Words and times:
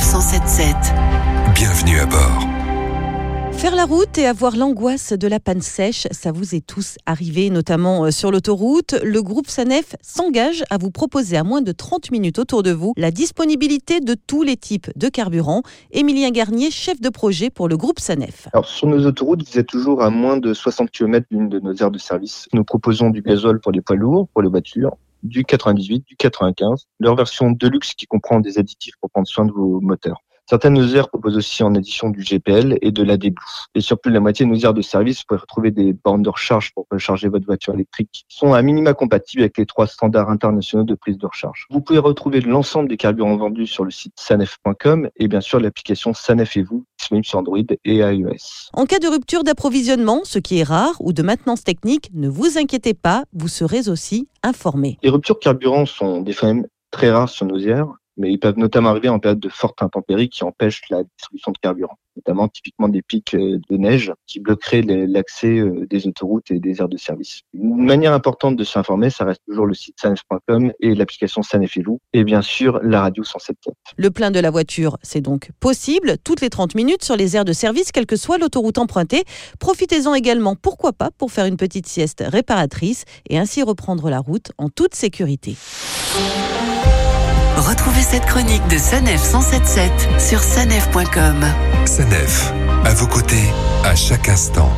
Sanef 0.00 0.04
177. 0.04 0.76
Bienvenue 1.54 1.98
à 1.98 2.06
bord. 2.06 2.48
Faire 3.52 3.74
la 3.74 3.84
route 3.84 4.16
et 4.16 4.26
avoir 4.26 4.56
l'angoisse 4.56 5.12
de 5.12 5.28
la 5.28 5.40
panne 5.40 5.60
sèche, 5.60 6.06
ça 6.10 6.32
vous 6.32 6.54
est 6.54 6.66
tous 6.66 6.96
arrivé, 7.04 7.50
notamment 7.50 8.06
euh, 8.06 8.10
sur 8.10 8.30
l'autoroute. 8.30 8.94
Le 9.02 9.22
groupe 9.22 9.48
Sanef 9.48 9.96
s'engage 10.00 10.64
à 10.70 10.78
vous 10.78 10.90
proposer 10.90 11.36
à 11.36 11.44
moins 11.44 11.60
de 11.60 11.72
30 11.72 12.10
minutes 12.12 12.38
autour 12.38 12.62
de 12.62 12.70
vous 12.70 12.94
la 12.96 13.10
disponibilité 13.10 14.00
de 14.00 14.14
tous 14.14 14.42
les 14.42 14.56
types 14.56 14.90
de 14.96 15.08
carburant. 15.08 15.62
Émilien 15.90 16.30
Garnier, 16.30 16.70
chef 16.70 17.00
de 17.00 17.10
projet 17.10 17.50
pour 17.50 17.68
le 17.68 17.76
groupe 17.76 18.00
Sanef. 18.00 18.48
Alors, 18.52 18.66
sur 18.66 18.86
nos 18.86 19.04
autoroutes, 19.06 19.46
vous 19.46 19.58
êtes 19.58 19.68
toujours 19.68 20.02
à 20.02 20.10
moins 20.10 20.38
de 20.38 20.54
60 20.54 20.90
km 20.90 21.26
d'une 21.30 21.48
de 21.48 21.60
nos 21.60 21.74
aires 21.74 21.90
de 21.90 21.98
service. 21.98 22.48
Nous 22.54 22.64
proposons 22.64 23.10
du 23.10 23.20
gazole 23.22 23.60
pour 23.60 23.72
les 23.72 23.82
poids 23.82 23.96
lourds, 23.96 24.28
pour 24.32 24.42
les 24.42 24.48
voitures, 24.48 24.96
du 25.22 25.44
98, 25.44 26.04
du 26.06 26.16
95, 26.16 26.88
leur 26.98 27.16
version 27.16 27.50
Deluxe 27.50 27.94
qui 27.94 28.06
comprend 28.06 28.40
des 28.40 28.58
additifs 28.58 28.94
pour 29.00 29.10
prendre 29.10 29.28
soin 29.28 29.44
de 29.44 29.52
vos 29.52 29.80
moteurs. 29.80 30.22
Certaines 30.50 30.74
nos 30.74 30.96
aires 30.96 31.08
proposent 31.08 31.36
aussi 31.36 31.62
en 31.62 31.76
addition 31.76 32.10
du 32.10 32.24
GPL 32.24 32.76
et 32.82 32.90
de 32.90 33.04
l'AD 33.04 33.20
Blue. 33.20 33.34
Et 33.76 33.80
sur 33.80 34.00
plus 34.00 34.10
de 34.10 34.14
la 34.14 34.20
moitié 34.20 34.44
de 34.44 34.50
nos 34.50 34.58
aires 34.58 34.74
de 34.74 34.82
service, 34.82 35.18
vous 35.18 35.24
pouvez 35.28 35.40
retrouver 35.40 35.70
des 35.70 35.92
bornes 35.92 36.22
de 36.22 36.28
recharge 36.28 36.72
pour 36.74 36.88
recharger 36.90 37.28
votre 37.28 37.46
voiture 37.46 37.72
électrique 37.72 38.24
sont 38.28 38.52
à 38.52 38.60
minima 38.60 38.92
compatibles 38.92 39.44
avec 39.44 39.58
les 39.58 39.64
trois 39.64 39.86
standards 39.86 40.28
internationaux 40.28 40.82
de 40.82 40.96
prise 40.96 41.18
de 41.18 41.26
recharge. 41.26 41.68
Vous 41.70 41.80
pouvez 41.80 42.00
retrouver 42.00 42.40
l'ensemble 42.40 42.88
des 42.88 42.96
carburants 42.96 43.36
vendus 43.36 43.68
sur 43.68 43.84
le 43.84 43.92
site 43.92 44.14
sanef.com 44.16 45.08
et 45.14 45.28
bien 45.28 45.40
sûr 45.40 45.60
l'application 45.60 46.14
Sanef 46.14 46.56
et 46.56 46.64
vous 46.64 46.84
disponible 46.98 47.26
sur 47.26 47.38
Android 47.38 47.58
et 47.84 47.98
iOS. 47.98 48.70
En 48.72 48.86
cas 48.86 48.98
de 48.98 49.06
rupture 49.06 49.44
d'approvisionnement, 49.44 50.22
ce 50.24 50.40
qui 50.40 50.58
est 50.58 50.64
rare, 50.64 50.96
ou 50.98 51.12
de 51.12 51.22
maintenance 51.22 51.62
technique, 51.62 52.10
ne 52.12 52.28
vous 52.28 52.58
inquiétez 52.58 52.94
pas, 52.94 53.22
vous 53.32 53.46
serez 53.46 53.88
aussi 53.88 54.26
informé. 54.42 54.98
Les 55.04 55.10
ruptures 55.10 55.38
carburant 55.38 55.86
sont 55.86 56.22
des 56.22 56.32
phénomènes 56.32 56.66
très 56.90 57.12
rares 57.12 57.28
sur 57.28 57.46
nos 57.46 57.58
aires 57.60 57.99
mais 58.20 58.30
ils 58.30 58.38
peuvent 58.38 58.58
notamment 58.58 58.90
arriver 58.90 59.08
en 59.08 59.18
période 59.18 59.40
de 59.40 59.48
forte 59.48 59.82
intempérie 59.82 60.28
qui 60.28 60.44
empêche 60.44 60.82
la 60.90 61.02
distribution 61.02 61.52
de 61.52 61.58
carburant, 61.58 61.98
notamment 62.16 62.48
typiquement 62.48 62.88
des 62.88 63.00
pics 63.00 63.34
euh, 63.34 63.58
de 63.70 63.76
neige 63.76 64.12
qui 64.26 64.40
bloqueraient 64.40 64.82
l'accès 64.82 65.58
euh, 65.58 65.86
des 65.88 66.06
autoroutes 66.06 66.50
et 66.50 66.58
des 66.58 66.80
aires 66.80 66.88
de 66.88 66.98
service. 66.98 67.40
Une 67.54 67.86
manière 67.86 68.12
importante 68.12 68.56
de 68.56 68.64
s'informer, 68.64 69.08
ça 69.08 69.24
reste 69.24 69.40
toujours 69.48 69.66
le 69.66 69.72
site 69.72 69.96
sanef.com 69.98 70.72
et 70.80 70.94
l'application 70.94 71.42
Sanef 71.42 71.78
et 71.78 71.82
vous, 71.82 71.98
et 72.12 72.22
bien 72.22 72.42
sûr 72.42 72.78
la 72.82 73.00
radio 73.00 73.24
107.4. 73.24 73.72
Le 73.96 74.10
plein 74.10 74.30
de 74.30 74.38
la 74.38 74.50
voiture, 74.50 74.98
c'est 75.02 75.22
donc 75.22 75.50
possible, 75.58 76.16
toutes 76.22 76.42
les 76.42 76.50
30 76.50 76.74
minutes 76.74 77.02
sur 77.02 77.16
les 77.16 77.36
aires 77.36 77.46
de 77.46 77.54
service, 77.54 77.90
quelle 77.90 78.06
que 78.06 78.16
soit 78.16 78.36
l'autoroute 78.36 78.76
empruntée. 78.76 79.24
Profitez-en 79.58 80.14
également, 80.14 80.56
pourquoi 80.56 80.92
pas, 80.92 81.10
pour 81.16 81.32
faire 81.32 81.46
une 81.46 81.56
petite 81.56 81.86
sieste 81.86 82.22
réparatrice 82.26 83.04
et 83.30 83.38
ainsi 83.38 83.62
reprendre 83.62 84.10
la 84.10 84.18
route 84.18 84.52
en 84.58 84.68
toute 84.68 84.94
sécurité. 84.94 85.56
Retrouvez 87.56 88.02
cette 88.02 88.26
chronique 88.26 88.66
de 88.68 88.78
Sanef 88.78 89.22
177 89.22 89.92
sur 90.18 90.42
sanef.com. 90.42 91.44
Sanef, 91.86 92.52
à 92.84 92.94
vos 92.94 93.06
côtés, 93.06 93.48
à 93.84 93.94
chaque 93.94 94.28
instant. 94.28 94.70